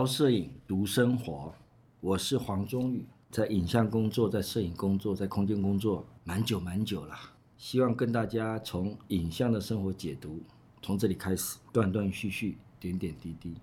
[0.00, 1.54] 聊摄影，读生活。
[2.00, 7.14] 我是黄忠宇，在影像工作，在摄影工作，在空间工作，蛮久蛮久了。
[7.58, 10.42] 希望跟大家从影像的生活解读，
[10.80, 13.54] 从这里开始，断断续续，点点滴滴。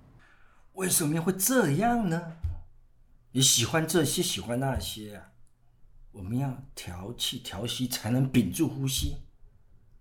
[0.73, 2.21] 为什么会这样呢？
[3.31, 5.31] 你喜欢这些，喜欢那些啊？
[6.11, 9.15] 我们要调气调息，才能屏住呼吸。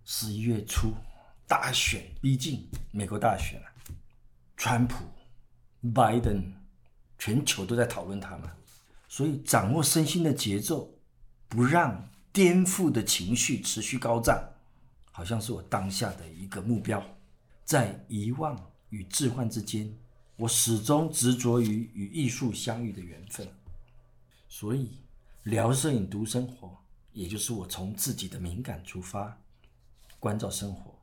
[0.05, 0.93] 十一月初，
[1.47, 3.67] 大选逼近，美国大选了，
[4.55, 5.03] 川普。
[5.93, 6.53] 拜登，
[7.17, 8.49] 全球都在讨论他们，
[9.07, 10.91] 所以掌握身心的节奏，
[11.47, 14.37] 不让颠覆的情绪持续高涨，
[15.11, 17.03] 好像是我当下的一个目标。
[17.63, 19.93] 在遗忘与置换之间，
[20.35, 23.47] 我始终执着于与艺术相遇的缘分。
[24.49, 24.97] 所以，
[25.43, 26.77] 聊摄影读生活，
[27.13, 29.37] 也就是我从自己的敏感出发，
[30.19, 30.96] 关照生活。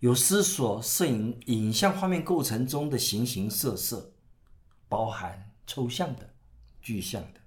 [0.00, 4.12] 有思索摄影影像画面构成中的形形色色，
[4.88, 6.34] 包含抽象的、
[6.82, 7.40] 具象的，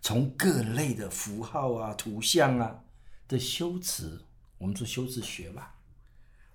[0.00, 2.84] 从各类的符号啊、图像啊
[3.28, 4.24] 的修辞，
[4.56, 5.76] 我们做修辞学吧，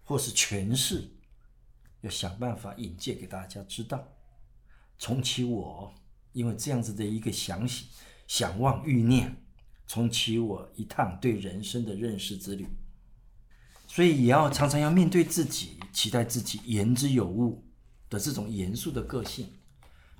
[0.04, 1.12] 或是诠释，
[2.02, 4.04] 要想办法引介给大家知道。
[4.98, 5.94] 重启我，
[6.34, 7.68] 因为这样子的一个想
[8.26, 9.46] 想望欲念，
[9.86, 12.68] 重启我一趟对人生的认识之旅。
[13.96, 17.64] 所以也要常常要面对自己，期待自己言之有物
[18.10, 19.50] 的这种严肃的个性，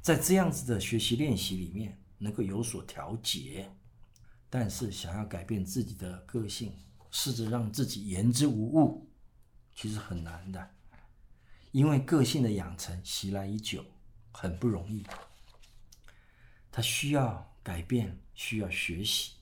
[0.02, 3.70] 在这样子的学习练习里面能够有所调节。
[4.50, 6.72] 但是想要改变自己的个性，
[7.12, 9.10] 试着让自己言之无物，
[9.76, 10.70] 其实很难的，
[11.74, 13.84] 因为个性的养成习来已久，
[14.32, 15.04] 很不容易。
[16.72, 19.34] 他需要改变，需要学习，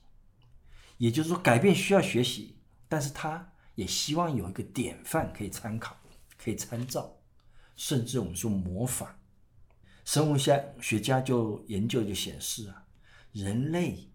[0.98, 2.56] 也就是说改变需要学习，
[2.88, 3.52] 但是他。
[3.74, 5.96] 也希望有一个典范可以参考，
[6.36, 7.20] 可以参照，
[7.76, 9.18] 甚至我们说模仿。
[10.04, 12.86] 生物学学家就研究就显示啊，
[13.32, 14.10] 人类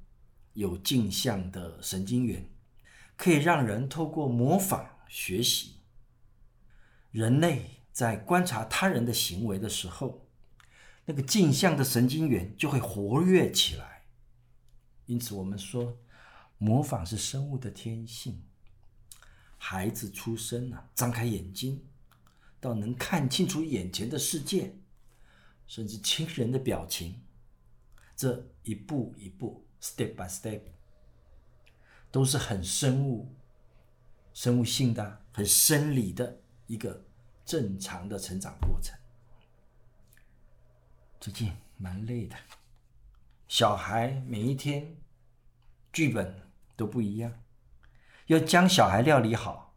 [0.53, 2.49] 有镜像的神经元，
[3.17, 5.81] 可以让人透过模仿学习。
[7.11, 10.27] 人类在观察他人的行为的时候，
[11.05, 14.05] 那个镜像的神经元就会活跃起来。
[15.07, 15.97] 因此，我们说
[16.59, 18.43] 模仿是生物的天性。
[19.61, 21.85] 孩子出生了，张开眼睛，
[22.59, 24.73] 到能看清楚眼前的世界，
[25.67, 27.21] 甚至亲人的表情，
[28.15, 30.61] 这一步一步，step by step，
[32.09, 33.35] 都是很生物、
[34.33, 37.05] 生物性的、很生理的一个
[37.45, 38.97] 正常的成长过程。
[41.19, 42.35] 最近蛮累的，
[43.49, 44.95] 小孩每一天
[45.91, 47.31] 剧本都不一样。
[48.29, 49.75] 要将小孩料理好，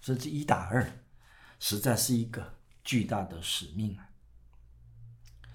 [0.00, 1.04] 甚至一打二，
[1.58, 4.08] 实在是一个巨大的使命啊！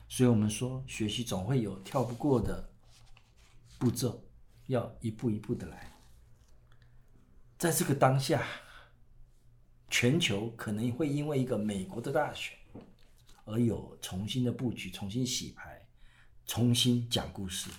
[0.07, 2.69] 所以我们说，学习总会有跳不过的
[3.79, 4.23] 步骤，
[4.67, 5.93] 要一步一步的来。
[7.57, 8.45] 在这个当下，
[9.89, 12.55] 全球可能会因为一个美国的大选，
[13.45, 15.87] 而有重新的布局、重新洗牌、
[16.45, 17.71] 重新讲故事。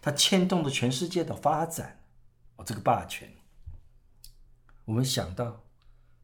[0.00, 1.97] 它牵动着全世界的发展。
[2.58, 3.32] 哦，这个霸权，
[4.84, 5.64] 我们想到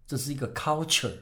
[0.05, 1.17] 这是一个 culture，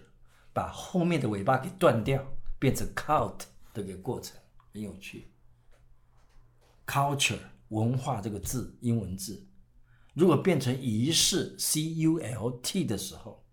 [0.54, 3.42] 把后面的尾巴给断掉，变成 cult
[3.74, 4.40] 的一个过程，
[4.72, 5.30] 很有趣。
[6.86, 9.46] culture 文化这个字，英文字，
[10.14, 13.44] 如果变成仪式 c u l t 的时候，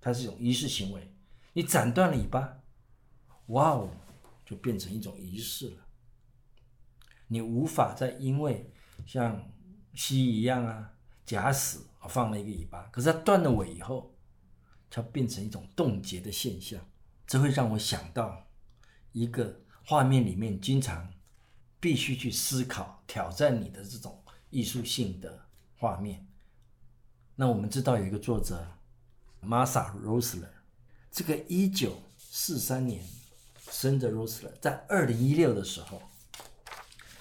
[0.00, 1.14] 它是一种仪式行为。
[1.52, 2.62] 你斩断了尾巴，
[3.48, 3.90] 哇哦，
[4.46, 5.86] 就变成一种仪式了。
[7.28, 8.72] 你无法再因为
[9.04, 9.52] 像。
[9.96, 10.92] 蜥蜴一样啊，
[11.24, 14.14] 假死啊，放了一个尾巴，可是它断了尾以后，
[14.90, 16.78] 它变成一种冻结的现象，
[17.26, 18.46] 这会让我想到
[19.12, 21.12] 一个画面里面经常
[21.80, 25.46] 必须去思考、挑战你的这种艺术性的
[25.78, 26.26] 画面。
[27.34, 28.68] 那我们知道有一个作者
[29.42, 30.50] ，Masa Rosler，
[31.10, 33.02] 这个一九四三年
[33.70, 36.02] 生的 Rosler，在二零一六的时候，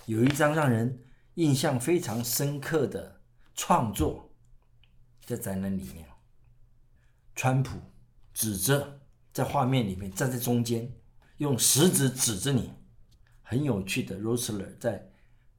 [0.05, 1.00] 有一张让人。
[1.35, 3.21] 印象非常深刻的
[3.53, 4.31] 创作，
[5.25, 6.07] 在展览里面，
[7.35, 7.77] 川普
[8.33, 9.01] 指着
[9.33, 10.89] 在画面里面站在中间，
[11.37, 12.71] 用食指指着你，
[13.41, 14.17] 很有趣的。
[14.17, 15.11] Rosler 在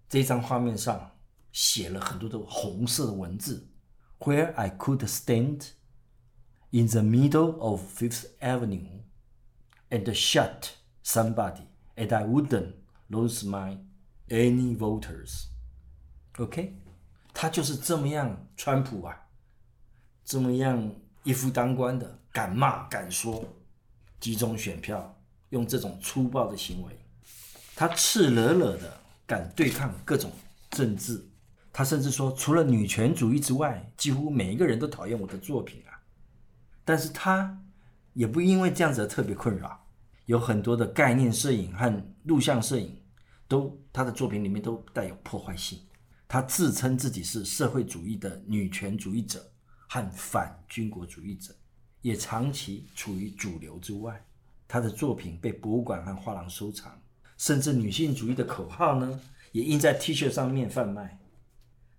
[0.08, 1.18] 这张画面上
[1.52, 3.68] 写了很多的红色的文字
[4.20, 5.72] ：Where I could stand
[6.70, 9.02] in the middle of Fifth Avenue
[9.90, 10.70] and shut
[11.04, 12.76] somebody, and I wouldn't
[13.08, 13.78] lose my
[14.28, 15.48] any voters.
[16.38, 16.76] OK，
[17.32, 19.28] 他就是这么样，川普啊，
[20.24, 20.92] 这么样
[21.22, 23.42] 一夫当关的，敢骂敢说，
[24.20, 25.18] 集中选票，
[25.48, 26.98] 用这种粗暴的行为，
[27.74, 30.30] 他赤裸裸的敢对抗各种
[30.70, 31.26] 政治。
[31.72, 36.00] 他甚至说，除了女权主义之外，几乎每一个人都讨厌我的作品啊。
[36.84, 37.62] 但是他
[38.12, 39.86] 也不因为这样子特别困扰，
[40.26, 43.02] 有很多的概念摄影和录像摄影，
[43.48, 45.78] 都他的作品里面都带有破坏性。
[46.28, 49.48] 他自称自己是社会主义的女权主义者
[49.86, 51.54] 和反军国主义者，
[52.02, 54.24] 也长期处于主流之外。
[54.68, 57.00] 他的作品被博物馆和画廊收藏，
[57.38, 59.20] 甚至女性主义的口号呢，
[59.52, 61.18] 也印在 T 恤上面贩卖。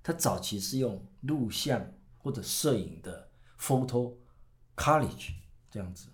[0.03, 4.13] 他早期是用录像或者摄影的 photo
[4.75, 5.31] collage
[5.71, 6.07] 这样子，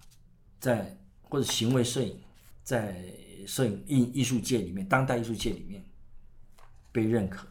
[0.60, 2.20] 在或者行为摄影，
[2.64, 3.04] 在
[3.48, 5.84] 摄影艺艺术界里面，当代艺术界里面
[6.92, 7.48] 被认可。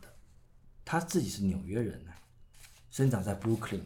[0.85, 2.13] 他自己是纽约人呢，
[2.91, 3.83] 生长在 Brooklyn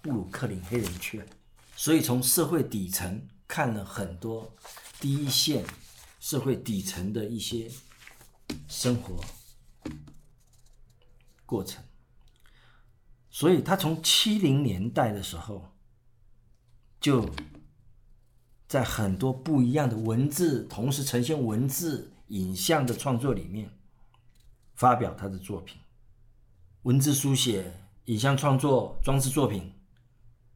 [0.00, 1.22] 布鲁克林黑人区，
[1.76, 4.54] 所以从社会底层看了很多
[5.00, 5.64] 第一线
[6.18, 7.70] 社会底层的一些
[8.68, 9.22] 生活。
[11.44, 11.84] 过程，
[13.30, 15.76] 所以他从七零年代的时候，
[16.98, 17.28] 就
[18.66, 23.70] 在很多不一样的文字，同时呈现文字、影像的创作里面，
[24.74, 25.78] 发表他的作品，
[26.82, 27.72] 文字书写、
[28.06, 29.72] 影像创作、装置作品，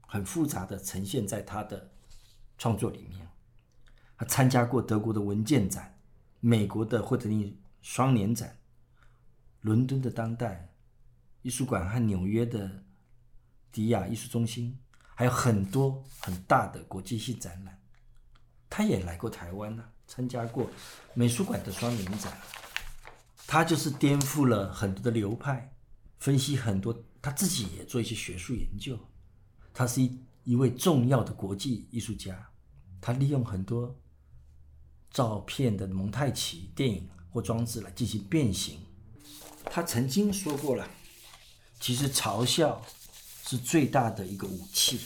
[0.08, 1.93] 很复杂的呈现在他的
[2.58, 3.28] 创作里面。
[4.19, 5.96] 他参加过德国的文件展、
[6.40, 8.58] 美国的惠特尼双年展、
[9.61, 10.73] 伦敦的当代。
[11.43, 12.82] 艺术馆和纽约的
[13.70, 14.76] 迪亚艺术中心，
[15.14, 17.81] 还有很多很大的国际性展览。
[18.69, 20.69] 他也来过台湾呢，参加过
[21.14, 22.37] 美术馆的双年展。
[23.46, 25.73] 他就是颠覆了很多的流派，
[26.26, 26.93] 分析很多，
[27.23, 28.99] 他自己也做一些学术研究。
[29.73, 32.44] 他是一一位重要的国际艺术家。
[33.00, 33.96] 他利用很多
[35.08, 38.81] 照片的蒙太奇、电影或装置来进行变形。
[39.67, 40.90] 他曾经说过了。
[41.78, 42.84] 其实嘲笑
[43.46, 44.99] 是最大的一个武器。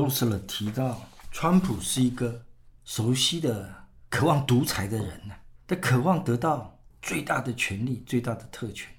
[0.00, 2.46] 罗斯勒提到，川普是一个
[2.84, 5.34] 熟悉的、渴望独裁的人呢。
[5.66, 8.90] 他渴望得到最大的权利、最大的特权。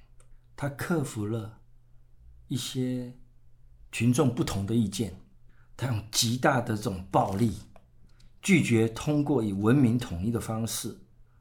[0.55, 1.57] 他克服了
[2.47, 3.13] 一些
[3.91, 5.15] 群众不同的意见。
[5.75, 7.57] 他用极大的这种暴力，
[8.39, 10.95] 拒绝通过以文明统一的方式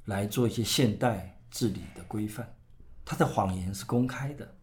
[0.06, 2.56] 来做一些现代治理的规范。
[3.04, 4.56] 他的谎言是公开的，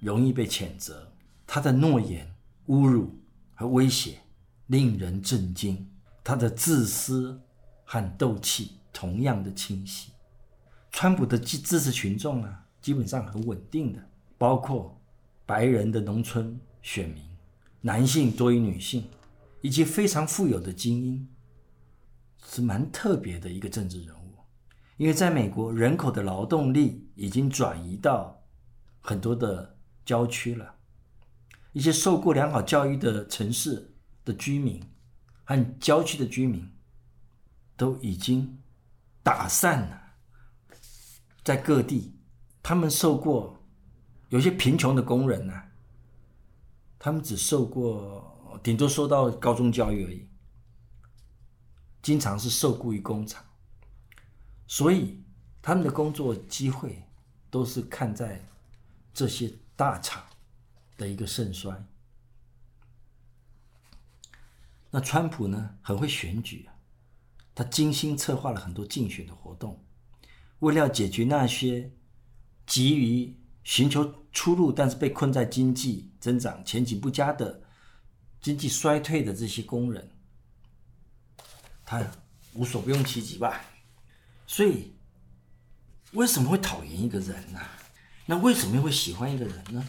[0.00, 1.10] 容易被谴责。
[1.46, 2.34] 他的诺言、
[2.66, 3.18] 侮辱
[3.54, 4.18] 和威胁
[4.66, 5.90] 令人震惊。
[6.22, 7.38] 他的自私
[7.84, 10.10] 和斗气同样的清晰。
[10.90, 14.02] 川普的支持群众啊，基本上很稳定的，
[14.38, 14.98] 包括
[15.44, 17.22] 白人的农村选民。
[17.82, 19.04] 男性多于女性，
[19.60, 21.28] 以及非常富有的精英，
[22.46, 24.20] 是蛮特别的一个政治人物。
[24.96, 28.40] 因为在美国，人口的劳动力已经转移到
[29.00, 30.76] 很多的郊区了，
[31.72, 33.93] 一些受过良好教育的城市
[34.24, 34.82] 的居民
[35.44, 36.70] 和郊区的居民
[37.76, 38.58] 都已经
[39.22, 40.14] 打散了，
[41.42, 42.14] 在各地，
[42.62, 43.62] 他们受过
[44.28, 45.62] 有些贫穷的工人呢。
[46.98, 50.26] 他们只受过，顶多受到高中教育而已，
[52.00, 53.44] 经常是受雇于工厂，
[54.66, 55.22] 所以
[55.60, 57.02] 他们的工作机会
[57.50, 58.42] 都是看在
[59.12, 60.24] 这些大厂
[60.96, 61.86] 的一个盛衰。
[64.94, 66.70] 那川普呢，很会选举啊，
[67.52, 69.84] 他精心策划了很多竞选的活动，
[70.60, 71.90] 为了解决那些
[72.64, 73.36] 急于。
[73.66, 77.62] 寻求出路，但是被困在经济增长前景不佳的
[78.42, 80.10] 经济衰退的这些工人，
[81.82, 82.06] 他
[82.52, 83.64] 无所不用其极吧。
[84.46, 84.92] 所以，
[86.12, 87.60] 为什么会讨厌一个人呢？
[88.26, 89.82] 那为什么又会喜欢一个人呢？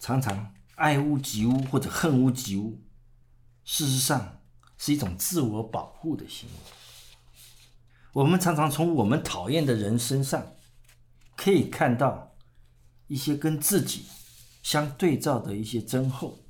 [0.00, 2.80] 常常爱屋及乌或者恨屋及乌，
[3.66, 4.40] 事实上
[4.78, 6.54] 是一种自我保护的行为。
[8.14, 10.54] 我们常常从我们讨厌的人身上
[11.36, 12.32] 可以看到。
[13.08, 14.06] 一些跟自己
[14.64, 16.40] 相对照的一些真厚，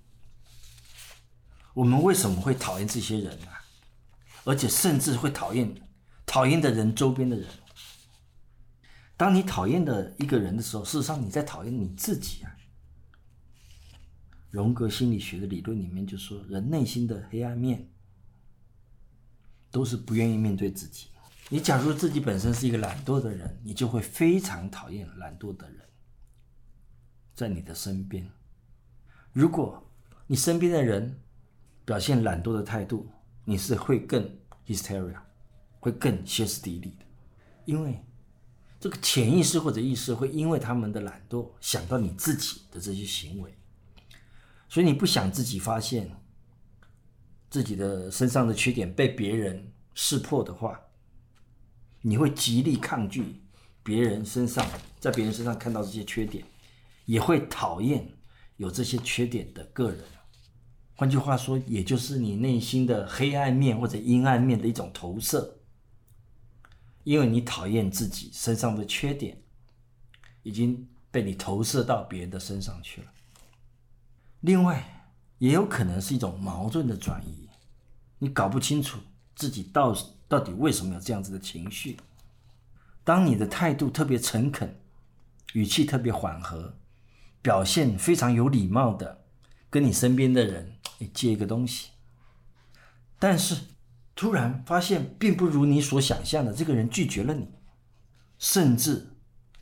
[1.74, 3.48] 我们为什么会讨厌这些人呢？
[4.44, 5.74] 而且甚至会讨厌
[6.24, 7.46] 讨厌的人周边的人。
[9.18, 12.55] 当你讨厌的一个人的时候，事实上你在讨厌你自己啊。
[14.56, 17.86] 荣格心理学的理论里面就说，人内心的黑暗面
[19.70, 21.08] 都是不愿意面对自己。
[21.50, 25.82] 你假如自己本身是一个懒惰的人，你就会非常讨厌懒惰的人
[27.34, 28.26] 在你的身边。
[29.30, 29.86] 如果
[30.26, 31.20] 你身边的人
[31.84, 33.06] 表现懒惰的态度，
[33.44, 34.26] 你是会更
[34.66, 35.20] hysteria，
[35.80, 37.04] 会更歇斯底里的，
[37.66, 38.02] 因为
[38.80, 43.54] 这个潜意识或者意识会因为他们的懒惰想到你自己的这些行为，
[44.68, 46.10] 所以你不想自己发现
[47.50, 50.80] 自己的身上的缺点被别人识破的话。
[52.02, 53.42] 你会极力抗拒
[53.82, 54.64] 别人身上，
[55.00, 56.44] 在别人身上看到这些缺点，
[57.04, 58.08] 也会讨厌
[58.58, 60.04] 有这些缺点的个人。
[60.94, 65.58] 换句话说，也就是你内心的黑暗面或者阴暗面的一种投射，
[67.02, 69.42] 因为你讨厌自己身上的缺点，
[70.44, 73.08] 已经被你投射到别人的身上去了。
[74.46, 77.48] 另外，也有可能是一种矛盾的转移，
[78.20, 79.00] 你搞不清楚
[79.34, 79.94] 自己到。
[80.28, 81.96] 到底为什么有这样子的情绪？
[83.04, 84.80] 当你的态度特别诚恳，
[85.52, 86.76] 语气特别缓和，
[87.40, 89.24] 表现非常有礼貌的
[89.70, 90.72] 跟你身边的人
[91.14, 91.90] 借一个东西，
[93.20, 93.56] 但是
[94.16, 97.48] 突然发现并不如你所想象的，这个人拒绝了你，
[98.40, 99.10] 甚至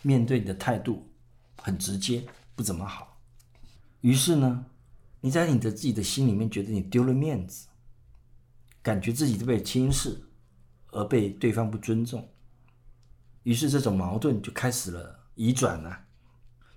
[0.01, 1.11] 面对你的态度
[1.59, 2.25] 很直接，
[2.57, 3.19] 不怎么好。
[4.01, 4.65] 于是呢，
[5.25, 7.67] 你在你的自己的心里面觉得你丢了面子，
[8.83, 10.21] 感觉自己都被轻视。
[10.97, 12.29] 而被对方不尊重，
[13.43, 16.05] 于是这种矛盾就开始了移转了，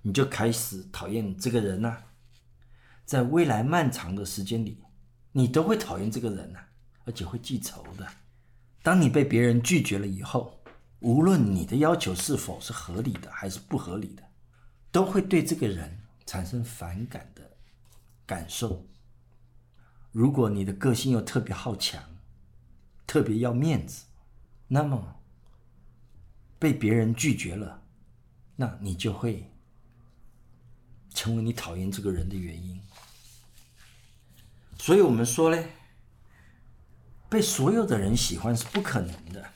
[0.02, 1.96] 你就开始讨厌这个人呐，
[3.04, 4.82] 在未来漫长的时间里，
[5.30, 6.58] 你都会讨厌这个人呐，
[7.04, 8.04] 而且会记仇的。
[8.82, 10.60] 当你被别人拒绝了以后，
[10.98, 14.22] 无论你的要求是否是合理的还是不合理的，
[14.90, 17.37] 都会对这个人产生反感的
[18.28, 18.86] 感受。
[20.12, 22.02] 如果你的个性又特别好强，
[23.06, 24.04] 特别要面子。
[24.68, 25.16] 那么
[26.58, 27.82] 被别人拒绝了，
[28.56, 29.50] 那你就会
[31.14, 32.78] 成为你讨厌这个人的原因。
[34.78, 35.64] 所以我们说呢，
[37.30, 39.52] 被所有的人喜欢是不可能的，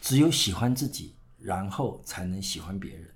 [0.00, 3.13] 只有喜欢自己，然后才能喜欢别人。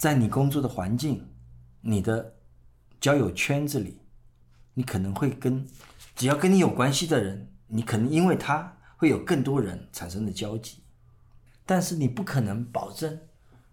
[0.00, 1.28] 在你工作的环境、
[1.82, 2.36] 你的
[2.98, 4.00] 交友圈子里，
[4.72, 5.68] 你可能会跟。
[6.16, 10.78] 只要跟你有关系的人，你可能因为他会有更多人产生的交集，
[11.66, 13.20] 但是你不可能保证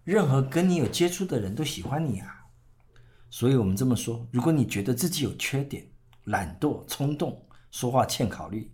[0.04, 2.44] 任何跟你有接触的人都喜欢你啊。
[3.30, 5.88] 所以我们这么说：如果你觉得自己有缺点，
[6.24, 8.70] 懒惰、冲动、说话欠考虑，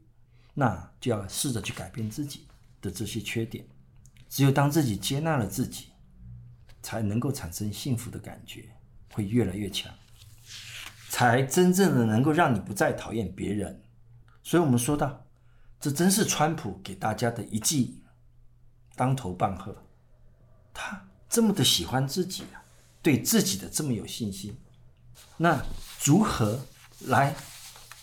[0.55, 2.49] 那就要试着去改变自己
[2.81, 3.65] 的这些缺点。
[4.29, 5.91] 只有当自己接纳了自己，
[6.85, 8.69] 才能够产生幸福的感觉，
[9.11, 9.91] 会越来越强。
[11.09, 13.83] 才真正的能够让你不再讨厌别人，
[14.43, 15.25] 所以我们说到，
[15.81, 18.03] 这真是川普给大家的一记
[18.95, 19.75] 当头棒喝。
[20.75, 22.65] 他这么的喜欢自己啊，
[23.01, 24.59] 对自己的这么有信心，
[25.37, 25.65] 那
[26.05, 26.67] 如何
[27.07, 27.35] 来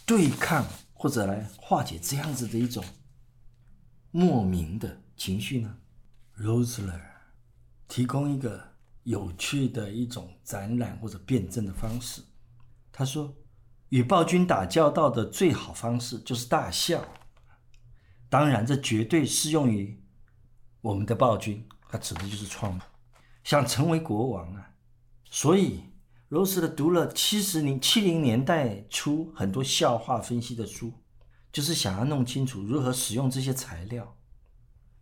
[0.06, 2.84] 对抗或者来化解这样子的一种
[4.10, 5.78] 莫名的情绪呢
[6.38, 7.02] ？Rosler
[7.90, 8.71] 提供一个
[9.04, 12.22] 有趣的一种展览或者辩证的方式。
[12.92, 13.34] 他说
[13.90, 17.04] ：“与暴君打交道的最好方式就是大笑。
[18.30, 20.02] 当然，这绝对适用于
[20.82, 22.80] 我们的暴君，他指的就是创
[23.44, 24.72] 想成为国王啊。
[25.30, 25.82] 所以，
[26.30, 30.94] 罗斯的读了七十年七零年代初很多笑话分析的书，
[31.52, 34.16] 就是想要弄清楚如何使用这些材料。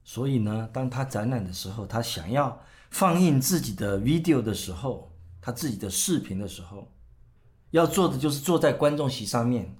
[0.04, 6.92] 所以呢，当他展览的时候，他想要放映自己的 video 的时候，他自己的视频的时候。”
[7.72, 9.78] 要做的就是坐在观众席上面，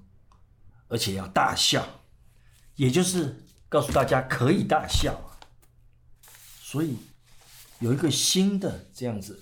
[0.90, 1.84] 而且要大笑，
[2.76, 5.20] 也就是告诉大家可以大笑。
[6.62, 6.98] 所以
[7.80, 9.40] 有一个新的这样子，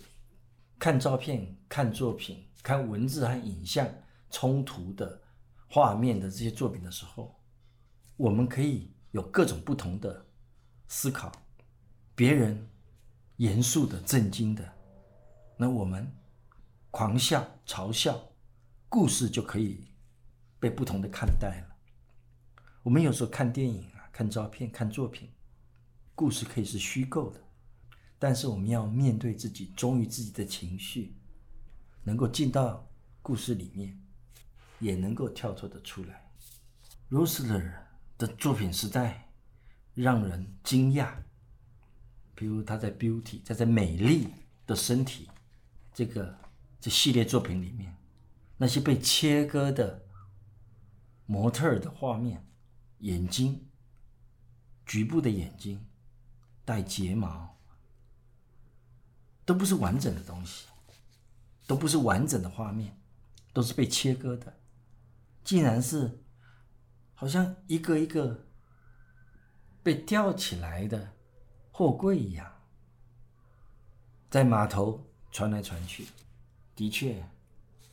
[0.80, 3.86] 看照片、看作品、看文字和影像
[4.32, 5.22] 冲突的
[5.68, 7.38] 画面的这些作品的时候，
[8.16, 10.26] 我们可以有各种不同的
[10.88, 11.30] 思考。
[12.16, 12.70] 别人
[13.38, 14.74] 严肃的、震惊的，
[15.58, 16.12] 那我们
[16.92, 18.22] 狂笑、嘲笑。
[18.90, 19.86] 故事就可以
[20.62, 21.76] 被不同的看待了。
[22.84, 25.30] 我们有时候看电影啊，看照片、看作品，
[26.16, 27.44] 故事可以是虚构的，
[28.18, 31.18] 但是我们要面对自己，忠于自己的情绪，
[32.04, 32.90] 能够进到
[33.22, 34.02] 故事里面，
[34.80, 36.32] 也能够跳脱的出来。
[37.10, 37.74] Rosler
[38.18, 39.30] 的作品实在
[39.94, 41.14] 让人惊讶，
[42.38, 44.28] 比如他在《Beauty》在在《美丽
[44.68, 45.26] 的身体》
[45.92, 46.38] 这个
[46.80, 47.98] 这系列作品里面。
[48.60, 50.08] 那些被切割的
[51.28, 52.44] 模特的画面，
[53.00, 53.68] 眼睛，
[54.84, 55.86] 局部的眼睛，
[56.66, 57.60] 带睫毛，
[59.46, 60.66] 都不是完整的东西，
[61.68, 63.00] 都不是完整的画面，
[63.54, 64.60] 都是被切割的。
[65.44, 66.24] 竟然是
[67.14, 68.48] 好像一个一个
[69.84, 71.14] 被吊起来的
[71.78, 72.52] 货柜一样，
[74.32, 76.08] 在码头传来传去，
[76.76, 77.24] 的确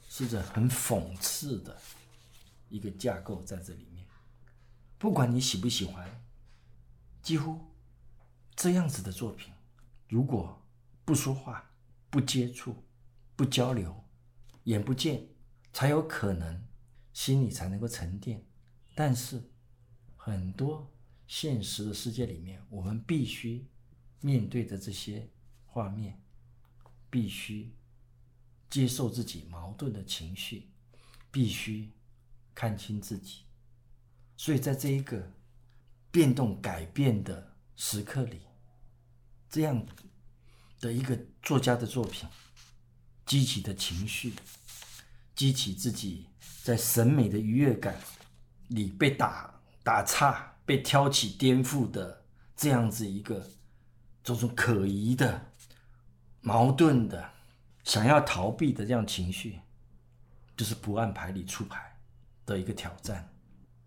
[0.08, 1.78] 是着很讽刺的
[2.70, 4.06] 一个架构在这里面。
[4.96, 6.08] 不管你喜不喜欢，
[7.20, 7.60] 几乎
[8.56, 9.52] 这样子的作品，
[10.08, 10.58] 如果
[11.04, 11.70] 不说话、
[12.08, 12.74] 不接触、
[13.36, 14.02] 不交流、
[14.62, 15.28] 眼不见，
[15.74, 16.66] 才有可能
[17.12, 18.42] 心里才能够沉淀。
[18.94, 19.42] 但是
[20.16, 20.90] 很多
[21.26, 23.68] 现实的世界里面，我们必须
[24.24, 25.28] 面对着这些
[25.66, 26.18] 画面，
[27.10, 27.76] 必须
[28.70, 30.70] 接受自己矛盾的情绪，
[31.30, 31.92] 必须
[32.54, 33.42] 看清自己。
[34.34, 35.30] 所以，在这一个
[36.10, 38.40] 变动改变的时刻里，
[39.50, 39.86] 这样
[40.80, 42.26] 的一个作家的作品，
[43.26, 44.32] 激起的情绪，
[45.34, 46.28] 激起自己
[46.62, 48.00] 在审美的愉悦感
[48.68, 52.24] 里被打打岔、被挑起颠覆的
[52.56, 53.46] 这样子一个
[54.24, 55.52] 种种可疑的、
[56.40, 57.30] 矛盾的、
[57.84, 59.60] 想要逃避的这样情绪，
[60.56, 61.94] 就是不按牌理出牌
[62.46, 63.28] 的一个挑战。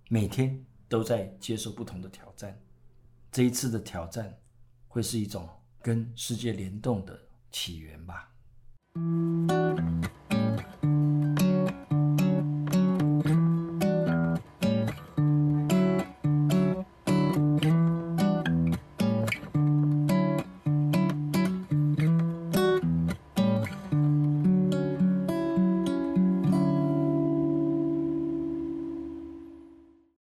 [0.10, 2.56] 每天都在接受不同的挑战，
[3.32, 4.38] 这一次的挑战
[4.88, 5.50] 会是一种
[5.82, 7.20] 跟世界联动的
[7.52, 8.32] 起源吧。